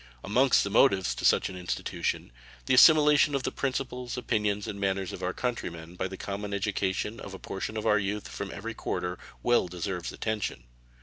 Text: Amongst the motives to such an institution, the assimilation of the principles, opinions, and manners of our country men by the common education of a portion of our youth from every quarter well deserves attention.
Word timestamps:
Amongst 0.23 0.63
the 0.63 0.71
motives 0.71 1.13
to 1.13 1.25
such 1.25 1.47
an 1.49 1.55
institution, 1.55 2.31
the 2.65 2.73
assimilation 2.73 3.35
of 3.35 3.43
the 3.43 3.51
principles, 3.51 4.17
opinions, 4.17 4.65
and 4.65 4.79
manners 4.79 5.13
of 5.13 5.21
our 5.21 5.31
country 5.31 5.69
men 5.69 5.93
by 5.93 6.07
the 6.07 6.17
common 6.17 6.55
education 6.55 7.19
of 7.19 7.35
a 7.35 7.37
portion 7.37 7.77
of 7.77 7.85
our 7.85 7.99
youth 7.99 8.27
from 8.27 8.49
every 8.49 8.73
quarter 8.73 9.19
well 9.43 9.67
deserves 9.67 10.11
attention. 10.11 10.63